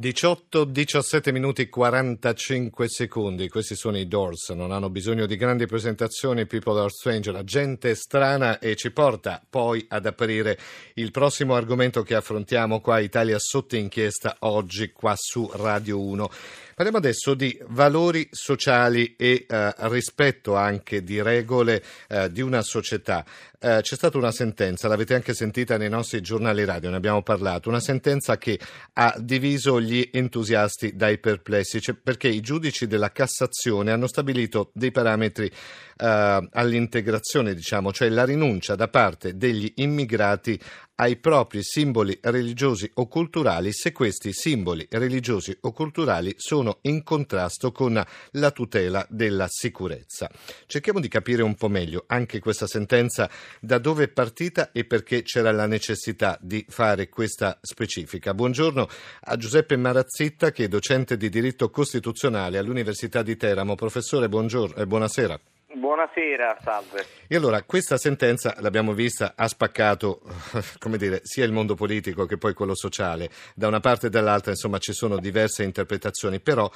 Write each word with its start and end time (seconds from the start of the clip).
18-17 0.00 1.32
minuti 1.32 1.68
45 1.68 2.88
secondi, 2.88 3.48
questi 3.48 3.74
sono 3.74 3.98
i 3.98 4.06
Doors, 4.06 4.50
non 4.50 4.70
hanno 4.70 4.90
bisogno 4.90 5.26
di 5.26 5.34
grandi 5.34 5.66
presentazioni, 5.66 6.46
People 6.46 6.78
Are 6.78 6.88
Strange, 6.88 7.32
la 7.32 7.42
gente 7.42 7.90
è 7.90 7.94
strana 7.94 8.60
e 8.60 8.76
ci 8.76 8.92
porta 8.92 9.42
poi 9.50 9.84
ad 9.88 10.06
aprire 10.06 10.56
il 10.94 11.10
prossimo 11.10 11.56
argomento 11.56 12.04
che 12.04 12.14
affrontiamo 12.14 12.80
qua, 12.80 13.00
Italia 13.00 13.40
sotto 13.40 13.74
inchiesta 13.74 14.36
oggi 14.40 14.92
qua 14.92 15.14
su 15.16 15.50
Radio 15.52 16.00
1. 16.00 16.30
Parliamo 16.78 17.04
adesso 17.04 17.34
di 17.34 17.58
valori 17.70 18.28
sociali 18.30 19.16
e 19.16 19.46
eh, 19.48 19.74
rispetto 19.88 20.54
anche 20.54 21.02
di 21.02 21.20
regole 21.20 21.82
eh, 22.06 22.30
di 22.30 22.40
una 22.40 22.62
società. 22.62 23.24
Eh, 23.58 23.80
c'è 23.82 23.96
stata 23.96 24.16
una 24.16 24.30
sentenza, 24.30 24.86
l'avete 24.86 25.14
anche 25.14 25.34
sentita 25.34 25.76
nei 25.76 25.88
nostri 25.88 26.20
giornali 26.20 26.64
radio, 26.64 26.90
ne 26.90 26.96
abbiamo 26.96 27.24
parlato, 27.24 27.68
una 27.68 27.80
sentenza 27.80 28.38
che 28.38 28.60
ha 28.92 29.12
diviso 29.18 29.80
gli 29.80 29.87
entusiasti 30.12 30.94
dai 30.94 31.18
perplessi, 31.18 31.80
cioè 31.80 31.94
perché 31.94 32.28
i 32.28 32.40
giudici 32.40 32.86
della 32.86 33.12
Cassazione 33.12 33.90
hanno 33.90 34.06
stabilito 34.06 34.70
dei 34.74 34.90
parametri 34.90 35.46
eh, 35.46 36.48
all'integrazione, 36.52 37.54
diciamo, 37.54 37.92
cioè 37.92 38.08
la 38.08 38.24
rinuncia 38.24 38.74
da 38.74 38.88
parte 38.88 39.36
degli 39.36 39.72
immigrati 39.76 40.58
ai 41.00 41.16
propri 41.16 41.62
simboli 41.62 42.18
religiosi 42.22 42.90
o 42.94 43.06
culturali 43.06 43.72
se 43.72 43.92
questi 43.92 44.32
simboli 44.32 44.86
religiosi 44.90 45.56
o 45.60 45.72
culturali 45.72 46.34
sono 46.36 46.78
in 46.82 47.02
contrasto 47.02 47.70
con 47.72 48.02
la 48.32 48.50
tutela 48.50 49.06
della 49.08 49.46
sicurezza. 49.48 50.28
Cerchiamo 50.66 51.00
di 51.00 51.08
capire 51.08 51.42
un 51.42 51.54
po' 51.54 51.68
meglio 51.68 52.04
anche 52.08 52.40
questa 52.40 52.66
sentenza 52.66 53.30
da 53.60 53.78
dove 53.78 54.04
è 54.04 54.08
partita 54.08 54.72
e 54.72 54.84
perché 54.84 55.22
c'era 55.22 55.52
la 55.52 55.66
necessità 55.66 56.36
di 56.40 56.64
fare 56.68 57.08
questa 57.08 57.58
specifica. 57.62 58.34
Buongiorno 58.34 58.88
a 59.20 59.36
Giuseppe 59.36 59.76
Marazzitta 59.76 60.50
che 60.50 60.64
è 60.64 60.68
docente 60.68 61.16
di 61.16 61.28
diritto 61.28 61.70
costituzionale 61.70 62.58
all'Università 62.58 63.22
di 63.22 63.36
Teramo. 63.36 63.76
Professore, 63.76 64.28
buongiorno 64.28 64.74
e 64.74 64.86
buonasera. 64.86 65.40
Buonasera, 65.78 66.58
salve. 66.60 67.06
E 67.28 67.36
allora, 67.36 67.62
questa 67.62 67.96
sentenza, 67.98 68.56
l'abbiamo 68.58 68.92
vista, 68.94 69.34
ha 69.36 69.46
spaccato, 69.46 70.20
come 70.78 70.98
dire, 70.98 71.20
sia 71.22 71.44
il 71.44 71.52
mondo 71.52 71.76
politico 71.76 72.26
che 72.26 72.36
poi 72.36 72.52
quello 72.52 72.74
sociale. 72.74 73.30
Da 73.54 73.68
una 73.68 73.78
parte 73.78 74.08
e 74.08 74.10
dall'altra, 74.10 74.50
insomma, 74.50 74.78
ci 74.78 74.92
sono 74.92 75.18
diverse 75.18 75.62
interpretazioni, 75.62 76.40
però 76.40 76.68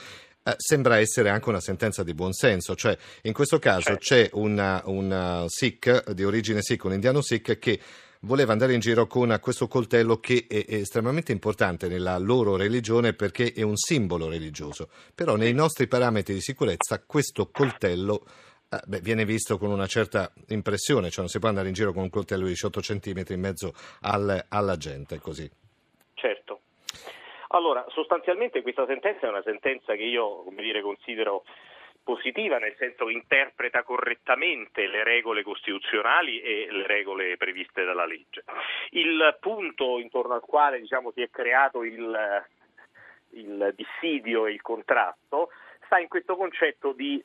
eh, 0.44 0.54
sembra 0.56 0.98
essere 0.98 1.30
anche 1.30 1.48
una 1.48 1.60
sentenza 1.60 2.04
di 2.04 2.14
buonsenso, 2.14 2.76
cioè 2.76 2.96
in 3.22 3.32
questo 3.32 3.58
caso 3.58 3.96
certo. 3.96 4.04
c'è 4.04 4.30
una, 4.34 4.80
una 4.84 5.44
Sikh 5.48 6.10
di 6.12 6.24
origine 6.24 6.62
Sikh, 6.62 6.84
un 6.84 6.92
indiano 6.92 7.22
Sikh 7.22 7.58
che 7.58 7.80
voleva 8.20 8.52
andare 8.52 8.74
in 8.74 8.80
giro 8.80 9.08
con 9.08 9.36
questo 9.40 9.66
coltello 9.66 10.18
che 10.18 10.46
è, 10.48 10.64
estremamente 10.68 11.32
importante 11.32 11.88
nella 11.88 12.18
loro 12.18 12.54
religione 12.54 13.14
perché 13.14 13.52
è 13.52 13.62
un 13.62 13.76
simbolo 13.76 14.28
religioso. 14.28 14.88
Però 15.12 15.34
nei 15.34 15.52
nostri 15.52 15.88
parametri 15.88 16.34
di 16.34 16.40
sicurezza 16.40 17.02
questo 17.04 17.50
coltello 17.50 18.24
eh, 18.72 18.80
beh, 18.86 19.00
viene 19.00 19.26
visto 19.26 19.58
con 19.58 19.70
una 19.70 19.86
certa 19.86 20.32
impressione, 20.48 21.10
cioè 21.10 21.20
non 21.20 21.28
si 21.28 21.38
può 21.38 21.48
andare 21.48 21.68
in 21.68 21.74
giro 21.74 21.92
con 21.92 22.04
un 22.04 22.08
coltello 22.08 22.44
di 22.44 22.50
18 22.56 22.80
cm 22.80 23.22
in 23.28 23.40
mezzo 23.40 23.74
al, 24.00 24.46
alla 24.48 24.76
gente, 24.78 25.18
così. 25.18 25.48
Certo. 26.14 26.60
Allora, 27.48 27.84
sostanzialmente 27.88 28.62
questa 28.62 28.86
sentenza 28.86 29.26
è 29.26 29.28
una 29.28 29.42
sentenza 29.42 29.94
che 29.94 30.04
io, 30.04 30.42
come 30.44 30.62
dire, 30.62 30.80
considero 30.80 31.44
positiva, 32.02 32.56
nel 32.56 32.74
senso 32.78 33.04
che 33.04 33.12
interpreta 33.12 33.82
correttamente 33.82 34.86
le 34.86 35.04
regole 35.04 35.42
costituzionali 35.42 36.40
e 36.40 36.66
le 36.70 36.86
regole 36.86 37.36
previste 37.36 37.84
dalla 37.84 38.06
legge. 38.06 38.44
Il 38.92 39.36
punto 39.38 39.98
intorno 39.98 40.32
al 40.32 40.40
quale 40.40 40.80
diciamo, 40.80 41.12
si 41.12 41.20
è 41.20 41.28
creato 41.28 41.84
il, 41.84 42.42
il 43.30 43.74
dissidio 43.76 44.46
e 44.46 44.52
il 44.52 44.62
contrasto 44.62 45.50
sta 45.92 45.98
in 45.98 46.08
questo 46.08 46.36
concetto 46.36 46.92
di, 46.92 47.22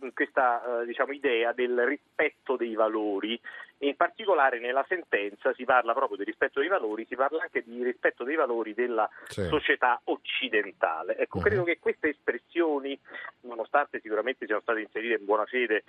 in 0.00 0.14
questa 0.14 0.80
eh, 0.80 0.86
diciamo, 0.86 1.12
idea 1.12 1.52
del 1.52 1.84
rispetto 1.84 2.56
dei 2.56 2.74
valori 2.74 3.38
e 3.76 3.88
in 3.88 3.96
particolare 3.96 4.58
nella 4.58 4.86
sentenza 4.88 5.52
si 5.52 5.64
parla 5.64 5.92
proprio 5.92 6.16
del 6.16 6.24
rispetto 6.24 6.60
dei 6.60 6.68
valori, 6.70 7.04
si 7.06 7.14
parla 7.14 7.42
anche 7.42 7.62
di 7.62 7.84
rispetto 7.84 8.24
dei 8.24 8.36
valori 8.36 8.72
della 8.72 9.06
sì. 9.26 9.44
società 9.44 10.00
occidentale. 10.04 11.18
Ecco, 11.18 11.40
credo 11.40 11.62
che 11.64 11.78
queste 11.78 12.08
espressioni, 12.08 12.98
nonostante 13.40 14.00
sicuramente 14.00 14.46
siano 14.46 14.62
state 14.62 14.80
inserite 14.80 15.18
in 15.18 15.26
buona 15.26 15.44
fede 15.44 15.84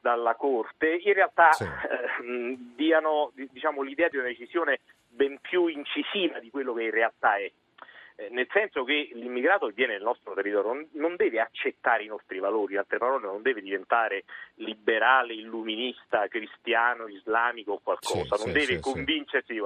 dalla 0.00 0.36
Corte, 0.36 1.00
in 1.02 1.12
realtà 1.12 1.50
sì. 1.50 1.64
eh, 1.64 2.56
diano 2.76 3.32
diciamo, 3.34 3.82
l'idea 3.82 4.08
di 4.08 4.16
una 4.16 4.28
decisione 4.28 4.78
ben 5.08 5.38
più 5.40 5.66
incisiva 5.66 6.38
di 6.38 6.50
quello 6.50 6.72
che 6.72 6.84
in 6.84 6.92
realtà 6.92 7.34
è. 7.34 7.50
Eh, 8.20 8.30
nel 8.30 8.48
senso 8.50 8.82
che 8.82 9.10
l'immigrato 9.12 9.66
che 9.68 9.74
viene 9.74 9.92
nel 9.92 10.02
nostro 10.02 10.34
territorio 10.34 10.88
non, 10.94 11.14
deve 11.14 11.38
accettare 11.38 12.02
i 12.02 12.08
nostri 12.08 12.40
valori, 12.40 12.72
in 12.72 12.80
altre 12.80 12.98
parole 12.98 13.24
non 13.24 13.42
deve 13.42 13.60
diventare 13.62 14.24
liberale, 14.54 15.34
illuminista, 15.34 16.26
cristiano, 16.26 17.06
islamico 17.06 17.74
o 17.74 17.80
qualcosa, 17.80 18.36
sì, 18.36 18.44
non 18.44 18.52
sì, 18.52 18.58
deve 18.58 18.74
sì, 18.74 18.80
convincersi. 18.80 19.62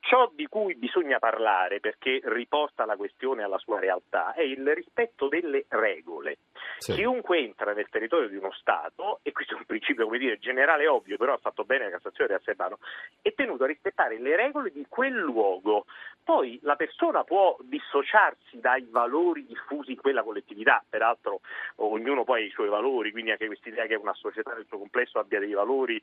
Ciò 0.00 0.30
di 0.34 0.46
cui 0.46 0.74
bisogna 0.74 1.18
parlare, 1.18 1.80
perché 1.80 2.20
riporta 2.24 2.84
la 2.84 2.96
questione 2.96 3.42
alla 3.44 3.56
sua 3.56 3.80
realtà, 3.80 4.34
è 4.34 4.42
il 4.42 4.74
rispetto 4.74 5.28
delle 5.28 5.64
regole. 5.68 6.36
Sì. 6.76 6.92
Chiunque 6.92 7.38
entra 7.38 7.72
nel 7.72 7.88
territorio 7.88 8.28
di 8.28 8.36
uno 8.36 8.52
Stato, 8.52 9.20
e 9.22 9.32
questo 9.32 9.54
è 9.54 9.56
un 9.56 9.64
principio 9.64 10.04
come 10.04 10.18
dire, 10.18 10.38
generale 10.38 10.86
ovvio, 10.86 11.16
però 11.16 11.32
ha 11.32 11.38
fatto 11.38 11.64
bene 11.64 11.84
la 11.84 11.92
Cassazione 11.92 12.28
di 12.28 12.36
Assebano, 12.36 12.78
è 13.22 13.32
tenuto 13.32 13.64
a 13.64 13.68
rispettare 13.68 14.18
le 14.18 14.36
regole 14.36 14.70
di 14.70 14.84
quel 14.86 15.14
luogo. 15.14 15.86
Poi 16.22 16.58
la 16.62 16.76
persona 16.76 17.24
può 17.24 17.56
dissociarsi 17.70 18.60
dai 18.60 18.86
valori 18.90 19.46
diffusi 19.46 19.92
in 19.92 20.00
quella 20.00 20.22
collettività, 20.22 20.84
peraltro 20.86 21.40
ognuno 21.76 22.24
poi 22.24 22.42
ha 22.42 22.46
i 22.46 22.50
suoi 22.50 22.68
valori, 22.68 23.12
quindi 23.12 23.30
anche 23.30 23.46
questa 23.46 23.70
idea 23.70 23.86
che 23.86 23.94
una 23.94 24.12
società 24.12 24.52
nel 24.52 24.66
suo 24.68 24.76
complesso 24.76 25.18
abbia 25.18 25.38
dei 25.38 25.52
valori 25.52 26.02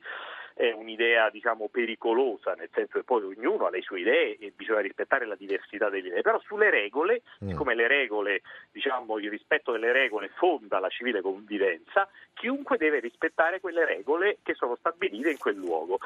è 0.54 0.72
un'idea 0.72 1.30
diciamo 1.30 1.68
pericolosa, 1.68 2.54
nel 2.54 2.70
senso 2.72 2.98
che 2.98 3.04
poi 3.04 3.22
ognuno 3.22 3.66
ha 3.66 3.70
le 3.70 3.82
sue 3.82 4.00
idee 4.00 4.38
e 4.38 4.52
bisogna 4.56 4.80
rispettare 4.80 5.26
la 5.26 5.36
diversità 5.36 5.88
delle 5.88 6.08
idee, 6.08 6.22
però 6.22 6.40
sulle 6.40 6.70
regole, 6.70 7.22
mm. 7.44 7.48
siccome 7.48 7.76
le 7.76 7.86
regole, 7.86 8.42
diciamo 8.72 9.18
il 9.18 9.30
rispetto 9.30 9.70
delle 9.70 9.92
regole 9.92 10.30
fonda 10.34 10.80
la 10.80 10.88
civile 10.88 11.20
convivenza, 11.20 12.08
chiunque 12.34 12.78
deve 12.78 12.98
rispettare 13.00 13.60
quelle 13.60 13.84
regole 13.84 14.38
che 14.42 14.54
sono 14.54 14.74
stabilite 14.76 15.30
in 15.30 15.38
quel 15.38 15.56
luogo 15.56 15.98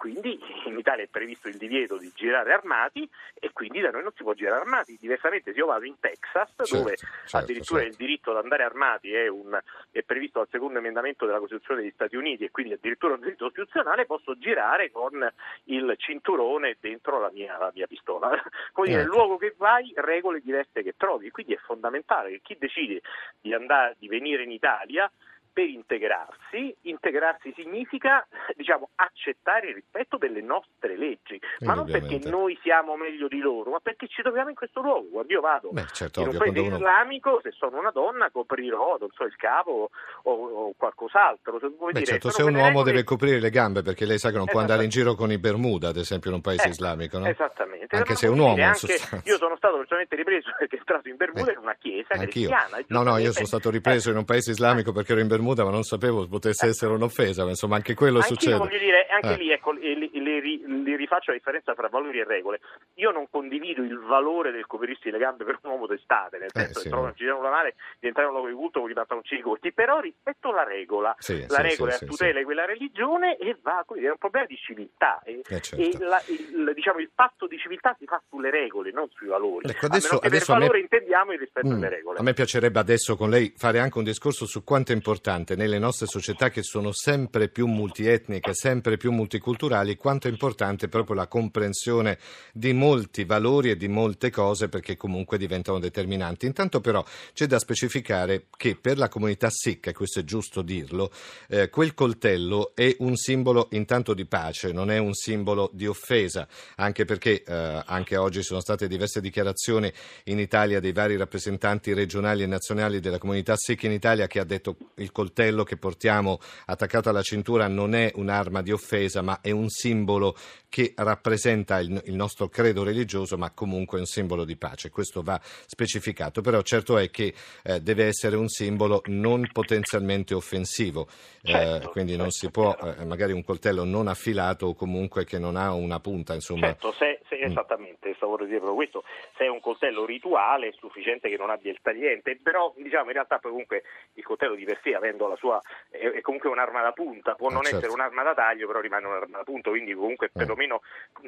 quindi 0.00 0.40
in 0.64 0.78
Italia 0.78 1.04
è 1.04 1.08
previsto 1.08 1.48
il 1.48 1.58
divieto 1.58 1.98
di 1.98 2.10
girare 2.14 2.54
armati 2.54 3.06
e 3.34 3.52
quindi 3.52 3.80
da 3.80 3.90
noi 3.90 4.02
non 4.02 4.12
si 4.16 4.22
può 4.22 4.32
girare 4.32 4.62
armati, 4.62 4.96
diversamente 4.98 5.52
se 5.52 5.58
io 5.58 5.66
vado 5.66 5.84
in 5.84 6.00
Texas 6.00 6.54
certo, 6.56 6.74
dove 6.74 6.96
certo, 6.96 7.36
addirittura 7.36 7.80
certo. 7.80 7.92
il 7.92 7.98
diritto 7.98 8.30
ad 8.30 8.38
andare 8.38 8.62
armati 8.62 9.12
è, 9.12 9.28
un, 9.28 9.60
è 9.90 10.02
previsto 10.02 10.38
dal 10.38 10.48
secondo 10.50 10.78
emendamento 10.78 11.26
della 11.26 11.38
Costituzione 11.38 11.82
degli 11.82 11.92
Stati 11.92 12.16
Uniti 12.16 12.44
e 12.44 12.50
quindi 12.50 12.72
addirittura 12.72 13.12
un 13.12 13.20
diritto 13.20 13.44
costituzionale, 13.44 14.06
posso 14.06 14.38
girare 14.38 14.90
con 14.90 15.30
il 15.64 15.94
cinturone 15.98 16.78
dentro 16.80 17.20
la 17.20 17.30
mia, 17.30 17.58
la 17.58 17.70
mia 17.74 17.86
pistola. 17.86 18.30
Come 18.72 18.86
dire, 18.86 19.00
nel 19.00 19.06
ecco. 19.06 19.16
luogo 19.16 19.36
che 19.36 19.54
vai, 19.58 19.92
regole 19.96 20.40
diverse 20.40 20.82
che 20.82 20.94
trovi, 20.96 21.30
quindi 21.30 21.52
è 21.52 21.58
fondamentale 21.58 22.30
che 22.30 22.40
chi 22.42 22.56
decide 22.58 23.02
di, 23.38 23.52
andare, 23.52 23.96
di 23.98 24.08
venire 24.08 24.44
in 24.44 24.50
Italia 24.50 25.12
per 25.52 25.68
integrarsi. 25.68 26.74
Integrarsi 26.82 27.52
significa 27.54 28.26
diciamo, 28.56 28.90
accettare 28.96 29.68
il 29.68 29.74
rispetto 29.74 30.16
delle 30.16 30.40
nostre 30.40 30.96
leggi, 30.96 31.40
ma 31.60 31.74
non 31.74 31.86
perché 31.86 32.20
noi 32.28 32.58
siamo 32.62 32.96
meglio 32.96 33.28
di 33.28 33.38
loro, 33.38 33.70
ma 33.70 33.80
perché 33.80 34.06
ci 34.08 34.22
troviamo 34.22 34.48
in 34.48 34.54
questo 34.54 34.80
luogo. 34.80 35.08
Quando 35.10 35.32
io 35.32 35.40
vado 35.40 35.70
Beh, 35.72 35.86
certo, 35.92 36.20
in 36.22 36.28
un 36.28 36.36
paese 36.36 36.60
uno... 36.60 36.76
islamico, 36.76 37.40
se 37.42 37.50
sono 37.52 37.78
una 37.78 37.90
donna 37.90 38.30
coprirò 38.30 38.96
so, 39.12 39.24
il 39.24 39.36
capo 39.36 39.90
o, 40.22 40.32
o 40.32 40.72
qualcos'altro. 40.76 41.58
Beh, 41.58 41.92
dire, 41.92 42.04
certo, 42.04 42.30
se 42.30 42.42
un 42.42 42.54
uomo 42.54 42.82
deve 42.82 43.04
coprire 43.04 43.40
le 43.40 43.50
gambe 43.50 43.82
perché 43.82 44.04
lei 44.04 44.18
sa 44.18 44.30
che 44.30 44.36
non 44.36 44.46
può 44.46 44.60
andare 44.60 44.84
in 44.84 44.90
giro 44.90 45.14
con 45.14 45.30
i 45.30 45.38
Bermuda, 45.38 45.88
ad 45.88 45.96
esempio, 45.96 46.30
in 46.30 46.36
un 46.36 46.42
paese 46.42 46.66
eh, 46.66 46.70
islamico, 46.70 47.18
no? 47.18 47.26
Esattamente. 47.26 47.96
Anche 47.96 48.14
se 48.14 48.26
è 48.26 48.30
un 48.30 48.38
uomo. 48.38 48.62
Anche 48.62 48.98
io 49.24 49.36
sono 49.36 49.56
stato 49.56 49.76
personalmente 49.76 50.16
ripreso 50.16 50.50
perché 50.58 50.78
sono 50.84 50.98
entrato 50.98 51.08
in 51.08 51.16
Bermuda 51.16 51.50
eh, 51.50 51.54
in 51.54 51.58
una 51.58 51.76
chiesa 51.78 52.14
Anch'io. 52.14 52.48
cristiana. 52.48 52.84
No, 52.88 53.02
no, 53.02 53.18
io 53.18 53.32
sono 53.32 53.46
stato 53.46 53.70
ripreso 53.70 54.10
in 54.10 54.16
un 54.16 54.24
paese 54.24 54.52
islamico 54.52 54.92
perché 54.92 55.12
ero 55.12 55.20
in 55.20 55.26
Bermuda 55.28 55.39
Bermuda, 55.40 55.64
ma 55.64 55.70
non 55.70 55.82
sapevo 55.82 56.28
potesse 56.28 56.66
essere 56.66 56.92
un'offesa, 56.92 57.44
ma 57.44 57.50
insomma 57.50 57.76
anche 57.76 57.94
quello 57.94 58.18
Anch'io 58.18 58.34
succede. 58.36 58.56
voglio 58.56 58.78
dire, 58.78 59.06
anche 59.08 59.34
eh. 59.34 59.36
lì 59.36 59.50
ecco, 59.50 59.72
le, 59.72 59.94
le, 59.96 60.40
le, 60.40 60.96
rifaccio 60.96 61.30
la 61.30 61.36
differenza 61.36 61.74
tra 61.74 61.88
valori 61.88 62.20
e 62.20 62.24
regole. 62.24 62.60
Io 62.94 63.10
non 63.10 63.26
condivido 63.30 63.82
il 63.82 63.98
valore 63.98 64.52
del 64.52 64.66
coprirsi 64.66 65.10
le 65.10 65.18
gambe 65.18 65.44
per 65.44 65.58
un 65.62 65.70
uomo 65.70 65.86
d'estate, 65.86 66.38
nel 66.38 66.50
eh, 66.52 66.58
senso 66.60 66.78
eh, 66.78 66.82
sì, 66.82 66.82
che 66.84 66.88
trovano 66.90 67.14
ci 67.14 67.24
una 67.24 67.50
male 67.50 67.74
di 67.98 68.06
entrare 68.06 68.28
in 68.28 68.34
un 68.34 68.40
luogo 68.40 68.54
di 68.54 68.60
culto 68.60 68.80
con 68.80 68.90
i 68.90 68.94
pantaloncini 68.94 69.40
corti, 69.40 69.72
però 69.72 69.98
rispetto 70.00 70.52
la 70.52 70.64
regola. 70.64 71.14
Sì, 71.18 71.44
la 71.48 71.56
sì, 71.56 71.62
regola 71.62 71.92
sì, 71.92 72.04
è 72.04 72.06
a 72.06 72.10
tutela 72.10 72.42
quella 72.42 72.64
religione 72.66 73.36
e 73.38 73.56
va, 73.62 73.82
quindi 73.86 74.06
è 74.06 74.10
un 74.10 74.18
problema 74.18 74.46
di 74.46 74.56
civiltà. 74.56 75.22
E, 75.24 75.40
eh, 75.48 75.60
certo. 75.60 75.76
e 75.76 76.04
la, 76.04 76.22
il, 76.26 76.72
diciamo, 76.74 76.98
il 76.98 77.10
patto 77.14 77.46
di 77.46 77.56
civiltà 77.58 77.96
si 77.98 78.04
fa 78.04 78.20
sulle 78.28 78.50
regole, 78.50 78.90
non 78.92 79.08
sui 79.10 79.28
valori. 79.28 79.68
Ecco, 79.68 79.86
adesso, 79.86 80.16
a 80.16 80.26
adesso 80.26 80.52
per 80.52 80.60
valore 80.60 80.78
me... 80.78 80.82
intendiamo 80.82 81.32
il 81.32 81.38
rispetto 81.38 81.68
mm, 81.68 81.72
delle 81.72 81.88
regole. 81.88 82.18
A 82.18 82.22
me 82.22 82.34
piacerebbe 82.34 82.78
adesso 82.78 83.16
con 83.16 83.30
lei 83.30 83.52
fare 83.56 83.78
anche 83.78 83.98
un 83.98 84.04
discorso 84.04 84.44
su 84.46 84.62
quanto 84.64 84.92
è 84.92 84.94
importante 84.94 85.29
importante 85.30 85.54
nelle 85.54 85.78
nostre 85.78 86.06
società 86.06 86.50
che 86.50 86.62
sono 86.62 86.92
sempre 86.92 87.48
più 87.48 87.66
multietniche, 87.66 88.52
sempre 88.52 88.96
più 88.96 89.12
multiculturali, 89.12 89.96
quanto 89.96 90.26
è 90.26 90.30
importante 90.30 90.88
proprio 90.88 91.14
la 91.14 91.28
comprensione 91.28 92.18
di 92.52 92.72
molti 92.72 93.24
valori 93.24 93.70
e 93.70 93.76
di 93.76 93.86
molte 93.86 94.30
cose 94.30 94.68
perché 94.68 94.96
comunque 94.96 95.38
diventano 95.38 95.78
determinanti. 95.78 96.46
Intanto 96.46 96.80
però 96.80 97.04
c'è 97.32 97.46
da 97.46 97.60
specificare 97.60 98.46
che 98.56 98.74
per 98.74 98.98
la 98.98 99.08
comunità 99.08 99.48
Sikh, 99.50 99.86
e 99.86 99.92
questo 99.92 100.20
è 100.20 100.24
giusto 100.24 100.62
dirlo, 100.62 101.12
eh, 101.48 101.70
quel 101.70 101.94
coltello 101.94 102.72
è 102.74 102.96
un 102.98 103.16
simbolo 103.16 103.68
intanto 103.72 104.14
di 104.14 104.26
pace, 104.26 104.72
non 104.72 104.90
è 104.90 104.98
un 104.98 105.14
simbolo 105.14 105.70
di 105.72 105.86
offesa, 105.86 106.48
anche 106.76 107.04
perché 107.04 107.44
eh, 107.44 107.82
anche 107.86 108.16
oggi 108.16 108.42
sono 108.42 108.60
state 108.60 108.88
diverse 108.88 109.20
dichiarazioni 109.20 109.92
in 110.24 110.40
Italia 110.40 110.80
dei 110.80 110.92
vari 110.92 111.16
rappresentanti 111.16 111.92
regionali 111.92 112.42
e 112.42 112.46
nazionali 112.46 112.98
della 112.98 113.18
comunità 113.18 113.54
Sikh 113.56 113.84
in 113.84 113.92
Italia 113.92 114.26
che 114.26 114.40
ha 114.40 114.44
detto 114.44 114.76
il 114.96 115.06
coltello 115.06 115.19
che 115.64 115.76
portiamo 115.76 116.38
attaccato 116.66 117.08
alla 117.08 117.22
cintura 117.22 117.68
non 117.68 117.94
è 117.94 118.10
un'arma 118.14 118.62
di 118.62 118.72
offesa 118.72 119.22
ma 119.22 119.40
è 119.40 119.50
un 119.50 119.68
simbolo 119.68 120.36
che 120.68 120.92
rappresenta 120.96 121.80
il, 121.80 122.00
il 122.06 122.14
nostro 122.14 122.48
credo 122.48 122.84
religioso 122.84 123.36
ma 123.36 123.50
comunque 123.50 123.98
è 123.98 124.00
un 124.00 124.06
simbolo 124.06 124.44
di 124.44 124.56
pace. 124.56 124.88
Questo 124.88 125.22
va 125.22 125.38
specificato, 125.42 126.40
però 126.40 126.62
certo 126.62 126.96
è 126.96 127.10
che 127.10 127.34
eh, 127.64 127.80
deve 127.80 128.06
essere 128.06 128.36
un 128.36 128.48
simbolo 128.48 129.02
non 129.06 129.46
potenzialmente 129.52 130.32
offensivo, 130.32 131.08
eh, 131.42 131.50
certo, 131.50 131.88
eh, 131.88 131.90
quindi 131.90 132.16
non 132.16 132.30
si 132.30 132.50
può, 132.50 132.76
eh, 132.76 133.04
magari 133.04 133.32
un 133.32 133.42
coltello 133.44 133.84
non 133.84 134.08
affilato 134.08 134.66
o 134.66 134.74
comunque 134.74 135.24
che 135.24 135.38
non 135.38 135.56
ha 135.56 135.72
una 135.72 136.00
punta. 136.00 136.34
Insomma. 136.34 136.68
Certo, 136.68 136.94
se. 136.98 137.19
Esattamente, 137.44 138.14
stavo 138.14 138.36
per 138.36 138.46
dire 138.46 138.58
proprio 138.58 138.76
questo, 138.76 139.04
se 139.36 139.44
è 139.44 139.48
un 139.48 139.60
coltello 139.60 140.04
rituale 140.04 140.68
è 140.68 140.72
sufficiente 140.72 141.28
che 141.28 141.36
non 141.36 141.50
abbia 141.50 141.70
il 141.70 141.78
tagliente, 141.82 142.38
però 142.42 142.72
diciamo 142.76 143.06
in 143.06 143.12
realtà 143.12 143.38
poi 143.38 143.50
comunque 143.50 143.82
il 144.14 144.24
coltello 144.24 144.54
di 144.54 144.64
per 144.64 144.80
sé 144.82 144.94
avendo 144.94 145.28
la 145.28 145.36
sua, 145.36 145.60
è, 145.90 146.20
comunque 146.20 146.50
un'arma 146.50 146.82
da 146.82 146.92
punta, 146.92 147.34
può 147.34 147.48
eh, 147.48 147.52
non 147.52 147.62
certo. 147.62 147.78
essere 147.78 147.92
un'arma 147.92 148.22
da 148.22 148.34
taglio, 148.34 148.66
però 148.66 148.80
rimane 148.80 149.06
un'arma 149.06 149.38
da 149.38 149.44
punta, 149.44 149.70
quindi 149.70 149.94
comunque 149.94 150.26
eh. 150.26 150.30
perlomeno 150.32 150.80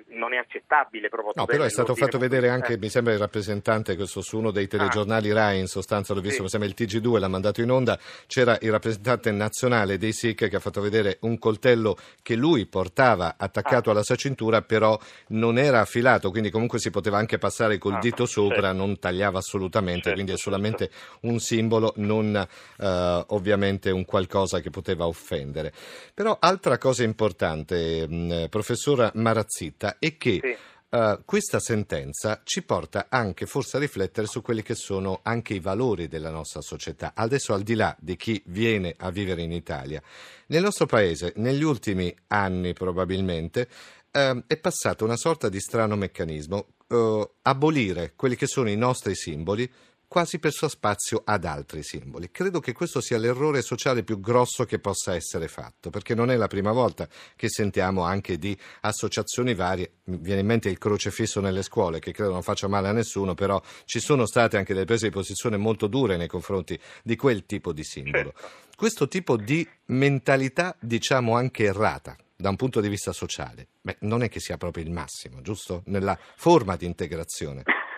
non 0.08 0.34
è 0.34 0.36
accettabile. 0.36 1.08
Proprio 1.08 1.32
no, 1.36 1.44
però 1.44 1.64
è 1.64 1.70
stato 1.70 1.94
fatto 1.94 2.18
vedere 2.18 2.48
anche, 2.48 2.74
eh. 2.74 2.78
mi 2.78 2.88
sembra 2.88 3.12
il 3.12 3.18
rappresentante, 3.18 3.96
questo 3.96 4.20
su 4.20 4.38
uno 4.38 4.50
dei 4.50 4.68
telegiornali 4.68 5.30
ah. 5.30 5.34
RAI, 5.34 5.60
in 5.60 5.66
sostanza 5.66 6.14
l'ho 6.14 6.20
visto, 6.20 6.36
sì. 6.36 6.42
mi 6.42 6.48
sembra 6.48 6.68
il 6.68 6.74
TG2, 6.76 7.18
l'ha 7.18 7.28
mandato 7.28 7.60
in 7.60 7.70
onda, 7.70 7.98
c'era 8.26 8.56
il 8.60 8.70
rappresentante 8.70 9.30
nazionale 9.30 9.98
dei 9.98 10.12
Sikh 10.12 10.48
che 10.48 10.56
ha 10.56 10.60
fatto 10.60 10.80
vedere 10.80 11.18
un 11.22 11.38
coltello 11.38 11.96
che 12.22 12.34
lui 12.34 12.66
portava 12.66 13.34
attaccato 13.36 13.88
ah. 13.88 13.92
alla 13.92 14.02
sua 14.02 14.16
cintura, 14.16 14.62
però 14.62 14.98
non 15.28 15.58
era 15.58 15.84
affilato, 16.02 16.31
quindi 16.31 16.50
comunque 16.50 16.78
si 16.78 16.90
poteva 16.90 17.19
anche 17.19 17.38
passare 17.38 17.78
col 17.78 17.94
ah, 17.94 17.99
dito 18.00 18.26
sopra, 18.26 18.69
certo. 18.69 18.76
non 18.76 18.99
tagliava 18.99 19.38
assolutamente, 19.38 20.02
certo, 20.02 20.14
quindi 20.14 20.32
è 20.32 20.37
solamente 20.37 20.90
certo. 20.90 21.26
un 21.28 21.38
simbolo, 21.38 21.93
non 21.96 22.37
eh, 22.37 23.25
ovviamente 23.28 23.90
un 23.90 24.04
qualcosa 24.04 24.60
che 24.60 24.70
poteva 24.70 25.06
offendere. 25.06 25.72
Però 26.12 26.37
altra 26.38 26.76
cosa 26.78 27.04
importante, 27.04 28.06
mh, 28.06 28.14
mm, 28.14 28.44
professora 28.46 29.10
Marazzitta, 29.14 29.96
è 29.99 30.16
che 30.16 30.40
sì. 30.43 30.70
Uh, 30.93 31.22
questa 31.25 31.58
sentenza 31.58 32.43
ci 32.44 32.62
porta 32.62 33.06
anche 33.08 33.46
forse 33.46 33.78
a 33.78 33.81
riflettere 33.81 34.26
su 34.26 34.43
quelli 34.43 34.60
che 34.60 34.75
sono 34.75 35.20
anche 35.22 35.55
i 35.55 35.58
valori 35.58 36.06
della 36.06 36.28
nostra 36.28 36.60
società, 36.60 37.12
adesso 37.14 37.55
al 37.55 37.62
di 37.62 37.75
là 37.75 37.96
di 37.98 38.14
chi 38.14 38.43
viene 38.48 38.94
a 38.98 39.08
vivere 39.10 39.40
in 39.40 39.52
Italia. 39.52 40.02
Nel 40.48 40.60
nostro 40.60 40.84
paese, 40.84 41.32
negli 41.37 41.62
ultimi 41.62 42.14
anni 42.26 42.75
probabilmente, 42.75 43.69
uh, 44.12 44.42
è 44.46 44.56
passata 44.56 45.04
una 45.04 45.16
sorta 45.16 45.48
di 45.48 45.60
strano 45.60 45.96
meccanismo, 45.96 46.66
uh, 46.88 47.30
abolire 47.42 48.12
quelli 48.14 48.36
che 48.36 48.46
sono 48.46 48.68
i 48.68 48.76
nostri 48.76 49.14
simboli 49.14 49.70
quasi 50.12 50.38
per 50.38 50.52
suo 50.52 50.68
spazio 50.68 51.22
ad 51.24 51.46
altri 51.46 51.82
simboli. 51.82 52.30
Credo 52.30 52.60
che 52.60 52.74
questo 52.74 53.00
sia 53.00 53.16
l'errore 53.16 53.62
sociale 53.62 54.02
più 54.02 54.20
grosso 54.20 54.66
che 54.66 54.78
possa 54.78 55.14
essere 55.14 55.48
fatto, 55.48 55.88
perché 55.88 56.14
non 56.14 56.30
è 56.30 56.36
la 56.36 56.48
prima 56.48 56.70
volta 56.70 57.08
che 57.34 57.48
sentiamo 57.48 58.02
anche 58.02 58.36
di 58.36 58.54
associazioni 58.82 59.54
varie. 59.54 60.00
Mi 60.04 60.18
viene 60.20 60.40
in 60.40 60.46
mente 60.46 60.68
il 60.68 60.76
crocefisso 60.76 61.40
nelle 61.40 61.62
scuole, 61.62 61.98
che 61.98 62.12
credo 62.12 62.30
non 62.32 62.42
faccia 62.42 62.68
male 62.68 62.88
a 62.88 62.92
nessuno, 62.92 63.32
però 63.32 63.58
ci 63.86 64.00
sono 64.00 64.26
state 64.26 64.58
anche 64.58 64.74
delle 64.74 64.84
prese 64.84 65.06
di 65.06 65.12
posizione 65.12 65.56
molto 65.56 65.86
dure 65.86 66.18
nei 66.18 66.28
confronti 66.28 66.78
di 67.02 67.16
quel 67.16 67.46
tipo 67.46 67.72
di 67.72 67.82
simbolo. 67.82 68.34
Certo. 68.36 68.48
Questo 68.76 69.08
tipo 69.08 69.38
di 69.38 69.66
mentalità, 69.86 70.76
diciamo 70.78 71.36
anche 71.36 71.64
errata, 71.64 72.18
da 72.37 72.49
un 72.49 72.56
punto 72.56 72.81
di 72.81 72.88
vista 72.88 73.12
sociale, 73.12 73.69
beh, 73.81 73.99
non 74.00 74.23
è 74.23 74.29
che 74.29 74.40
sia 74.40 74.56
proprio 74.56 74.84
il 74.84 74.90
massimo, 74.90 75.40
giusto? 75.40 75.82
Nella 75.87 76.17
forma 76.19 76.76
di 76.76 76.87
integrazione. 76.87 77.62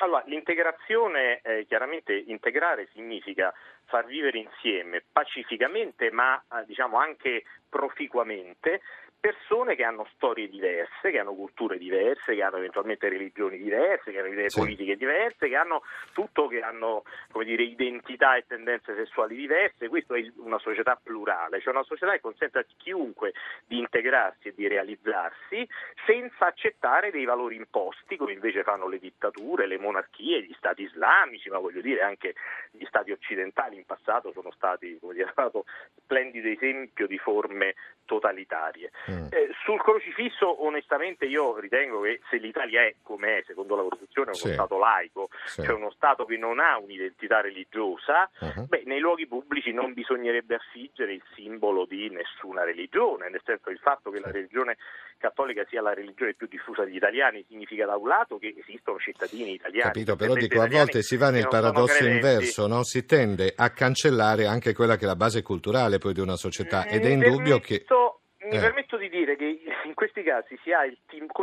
Allora, 0.00 0.22
l'integrazione, 0.26 1.40
eh, 1.42 1.66
chiaramente 1.66 2.14
integrare 2.14 2.88
significa 2.94 3.52
far 3.86 4.06
vivere 4.06 4.38
insieme 4.38 5.02
pacificamente 5.10 6.12
ma 6.12 6.36
eh, 6.38 6.64
diciamo 6.66 6.98
anche 6.98 7.42
proficuamente 7.68 8.80
persone 9.20 9.74
che 9.74 9.84
hanno 9.84 10.06
storie 10.14 10.48
diverse, 10.48 11.10
che 11.10 11.18
hanno 11.18 11.34
culture 11.34 11.76
diverse, 11.76 12.34
che 12.34 12.42
hanno 12.42 12.58
eventualmente 12.58 13.08
religioni 13.08 13.58
diverse, 13.58 14.12
che 14.12 14.18
hanno 14.18 14.28
idee 14.28 14.48
sì. 14.48 14.60
politiche 14.60 14.96
diverse, 14.96 15.48
che 15.48 15.56
hanno 15.56 15.82
tutto, 16.12 16.46
che 16.46 16.60
hanno 16.60 17.02
dire, 17.44 17.62
identità 17.62 18.36
e 18.36 18.44
tendenze 18.46 18.94
sessuali 18.94 19.36
diverse. 19.36 19.88
Questa 19.88 20.14
è 20.16 20.24
una 20.36 20.58
società 20.58 20.98
plurale, 21.02 21.60
cioè 21.60 21.72
una 21.72 21.82
società 21.82 22.12
che 22.12 22.20
consente 22.20 22.58
a 22.58 22.66
chiunque 22.76 23.32
di 23.66 23.78
integrarsi 23.78 24.48
e 24.48 24.54
di 24.54 24.68
realizzarsi 24.68 25.68
senza 26.06 26.46
accettare 26.46 27.10
dei 27.10 27.24
valori 27.24 27.56
imposti, 27.56 28.16
come 28.16 28.32
invece 28.32 28.62
fanno 28.62 28.88
le 28.88 28.98
dittature, 28.98 29.66
le 29.66 29.78
monarchie, 29.78 30.42
gli 30.42 30.54
stati 30.56 30.82
islamici, 30.82 31.48
ma 31.50 31.58
voglio 31.58 31.80
dire 31.80 32.02
anche 32.02 32.34
gli 32.70 32.84
stati 32.84 33.10
occidentali 33.10 33.76
in 33.76 33.84
passato 33.84 34.32
sono 34.32 34.52
stati 34.52 34.96
come 35.00 35.14
dire, 35.14 35.30
stato 35.32 35.64
splendido 35.96 36.48
esempio 36.48 37.06
di 37.06 37.18
forme 37.18 37.74
totalitarie. 38.08 38.90
Mm. 39.10 39.26
Eh, 39.28 39.50
sul 39.62 39.80
crocifisso, 39.82 40.64
onestamente, 40.64 41.26
io 41.26 41.58
ritengo 41.58 42.00
che 42.00 42.20
se 42.30 42.38
l'Italia 42.38 42.80
è 42.80 42.94
come 43.02 43.38
è, 43.38 43.44
secondo 43.46 43.76
la 43.76 43.82
Costituzione, 43.82 44.30
uno 44.30 44.38
sì. 44.38 44.52
Stato 44.54 44.78
laico, 44.78 45.28
sì. 45.44 45.62
cioè 45.62 45.74
uno 45.74 45.90
Stato 45.90 46.24
che 46.24 46.38
non 46.38 46.58
ha 46.58 46.78
un'identità 46.78 47.42
religiosa, 47.42 48.30
uh-huh. 48.40 48.64
beh, 48.66 48.84
nei 48.86 48.98
luoghi 48.98 49.26
pubblici 49.26 49.72
non 49.72 49.92
bisognerebbe 49.92 50.54
affiggere 50.54 51.12
il 51.12 51.22
simbolo 51.34 51.84
di 51.84 52.08
nessuna 52.08 52.64
religione, 52.64 53.28
nel 53.28 53.42
senso 53.44 53.68
il 53.68 53.78
fatto 53.78 54.10
che 54.10 54.20
la 54.20 54.30
religione 54.30 54.78
cattolica 55.18 55.66
sia 55.68 55.82
la 55.82 55.92
religione 55.92 56.34
più 56.34 56.46
diffusa 56.46 56.84
degli 56.84 56.96
italiani 56.96 57.44
significa 57.46 57.84
da 57.84 57.96
un 57.96 58.08
lato 58.08 58.38
che 58.38 58.54
esistono 58.56 58.98
cittadini 58.98 59.52
italiani. 59.52 59.92
Capito, 59.92 60.16
però 60.16 60.34
dico, 60.34 60.62
a 60.62 60.68
volte 60.68 61.02
si 61.02 61.16
va 61.16 61.30
nel 61.30 61.48
paradosso 61.48 62.06
inverso, 62.06 62.66
no? 62.66 62.84
si 62.84 63.04
tende 63.04 63.52
a 63.54 63.70
cancellare 63.70 64.46
anche 64.46 64.72
quella 64.72 64.96
che 64.96 65.04
è 65.04 65.06
la 65.06 65.16
base 65.16 65.42
culturale 65.42 65.98
poi 65.98 66.14
di 66.14 66.20
una 66.20 66.36
società 66.36 66.86
ed 66.86 67.04
è 67.04 67.08
indubbio 67.08 67.58
che 67.58 67.84
mi 68.48 68.56
eh. 68.56 68.60
permetto 68.60 68.96
di 68.96 69.08
dire 69.08 69.36
che 69.36 69.60
in 69.84 69.94
questi 69.94 70.22
casi 70.22 70.58
si, 70.62 70.70
il, 70.70 70.98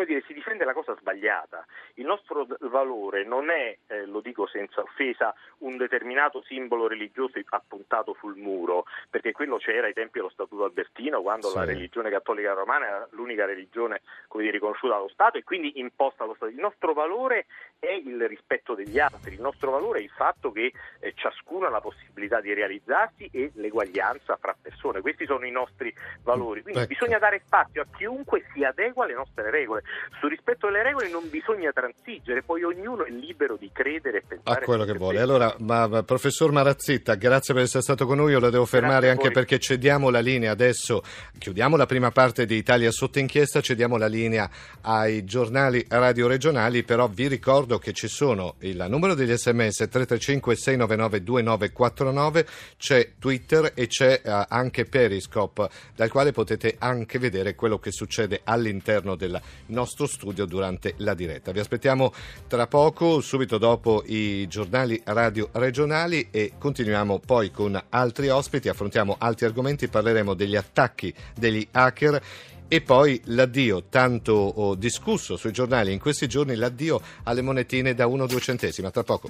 dire, 0.05 0.23
si, 0.25 0.33
difende 0.33 0.65
la 0.65 0.73
cosa 0.73 0.95
sbagliata. 0.99 1.65
Il 1.95 2.05
nostro 2.05 2.47
valore 2.61 3.23
non 3.23 3.49
è, 3.49 3.77
eh, 3.87 4.05
lo 4.05 4.21
dico 4.21 4.47
senza 4.47 4.81
offesa, 4.81 5.33
un 5.59 5.77
determinato 5.77 6.41
simbolo 6.43 6.87
religioso 6.87 7.39
appuntato 7.49 8.15
sul 8.19 8.35
muro, 8.35 8.85
perché 9.09 9.31
quello 9.31 9.57
c'era 9.57 9.87
ai 9.87 9.93
tempi 9.93 10.17
dello 10.17 10.29
Statuto 10.29 10.63
Albertino, 10.63 11.21
quando 11.21 11.49
sì. 11.49 11.57
la 11.57 11.65
religione 11.65 12.09
cattolica 12.09 12.53
romana 12.53 12.85
era 12.85 13.07
l'unica 13.11 13.45
religione 13.45 14.01
dire, 14.35 14.51
riconosciuta 14.51 14.95
dallo 14.95 15.09
Stato 15.09 15.37
e 15.37 15.43
quindi 15.43 15.79
imposta 15.79 16.23
dallo 16.23 16.35
Stato. 16.35 16.51
Il 16.51 16.59
nostro 16.59 16.93
valore 16.93 17.45
è 17.79 17.91
il 17.91 18.27
rispetto 18.27 18.73
degli 18.73 18.99
altri, 18.99 19.33
il 19.33 19.41
nostro 19.41 19.71
valore 19.71 19.99
è 19.99 20.03
il 20.03 20.09
fatto 20.09 20.51
che 20.51 20.73
eh, 20.99 21.13
ciascuno 21.15 21.67
ha 21.67 21.69
la 21.69 21.81
possibilità 21.81 22.41
di 22.41 22.53
realizzarsi 22.53 23.29
e 23.31 23.51
l'eguaglianza 23.55 24.37
fra 24.37 24.55
persone. 24.59 24.74
Questi 25.01 25.25
sono 25.25 25.45
i 25.45 25.51
nostri 25.51 25.93
valori. 26.23 26.61
Quindi 26.61 26.81
ecco. 26.81 26.93
bisogna 26.93 27.17
dare 27.17 27.41
spazio 27.45 27.81
a 27.81 27.85
chiunque 27.95 28.45
si 28.53 28.63
adegua 28.63 29.05
alle 29.05 29.13
nostre 29.13 29.49
regole. 29.49 29.83
Sul 30.19 30.29
rispetto 30.29 30.67
delle 30.67 30.83
regole 30.83 31.09
non 31.09 31.29
bisogna 31.29 31.71
transigere, 31.71 32.41
poi 32.43 32.63
ognuno 32.63 33.05
è 33.05 33.09
libero 33.09 33.55
di 33.55 33.69
credere 33.71 34.19
e 34.19 34.23
pensare 34.27 34.61
a 34.61 34.63
quello 34.63 34.83
che 34.83 34.93
vuole. 34.93 35.19
Allora, 35.19 35.53
ma, 35.59 35.87
ma, 35.87 36.03
professor 36.03 36.51
Marazzitta, 36.51 37.15
grazie 37.15 37.53
per 37.53 37.63
essere 37.63 37.83
stato 37.83 38.05
con 38.05 38.17
noi. 38.17 38.31
Io 38.31 38.39
la 38.39 38.49
devo 38.49 38.65
fermare 38.65 39.09
anche 39.09 39.31
perché 39.31 39.59
cediamo 39.59 40.09
la 40.09 40.19
linea 40.19 40.51
adesso. 40.51 41.01
Chiudiamo 41.37 41.75
la 41.75 41.85
prima 41.85 42.11
parte 42.11 42.45
di 42.45 42.55
Italia 42.55 42.91
sotto 42.91 43.19
inchiesta, 43.19 43.61
cediamo 43.61 43.97
la 43.97 44.07
linea 44.07 44.49
ai 44.81 45.23
giornali 45.23 45.85
radio 45.89 46.27
regionali, 46.27 46.83
però 46.83 47.07
vi 47.07 47.27
ricordo 47.27 47.77
che 47.77 47.93
ci 47.93 48.07
sono 48.07 48.55
il 48.59 48.85
numero 48.89 49.13
degli 49.13 49.35
sms 49.35 49.75
335 49.75 50.55
699 50.55 51.23
2949, 51.23 52.47
c'è 52.77 53.13
Twitter 53.19 53.71
e 53.73 53.87
c'è 53.87 54.21
uh, 54.23 54.29
anche 54.75 54.83
Periscope, 54.83 55.69
dal 55.95 56.09
quale 56.09 56.33
potete 56.33 56.75
anche 56.77 57.17
vedere 57.17 57.55
quello 57.55 57.79
che 57.79 57.91
succede 57.91 58.41
all'interno 58.43 59.15
del 59.15 59.39
nostro 59.67 60.05
studio 60.05 60.45
durante 60.45 60.95
la 60.97 61.13
diretta. 61.13 61.53
Vi 61.53 61.59
aspettiamo 61.59 62.13
tra 62.47 62.67
poco, 62.67 63.21
subito 63.21 63.57
dopo 63.57 64.03
i 64.05 64.45
giornali 64.47 65.01
radio 65.05 65.47
regionali 65.53 66.27
e 66.29 66.53
continuiamo 66.57 67.19
poi 67.19 67.51
con 67.51 67.81
altri 67.89 68.27
ospiti, 68.27 68.67
affrontiamo 68.67 69.15
altri 69.17 69.45
argomenti, 69.45 69.87
parleremo 69.87 70.33
degli 70.33 70.57
attacchi 70.57 71.13
degli 71.35 71.65
hacker 71.71 72.21
e 72.67 72.81
poi 72.81 73.21
l'addio, 73.25 73.83
tanto 73.89 74.33
oh, 74.33 74.75
discusso 74.75 75.37
sui 75.37 75.51
giornali 75.51 75.93
in 75.93 75.99
questi 75.99 76.27
giorni, 76.27 76.55
l'addio 76.55 76.99
alle 77.23 77.41
monetine 77.41 77.93
da 77.93 78.07
1-2 78.07 78.39
centesimi. 78.41 78.89
Tra 78.91 79.03
poco. 79.03 79.29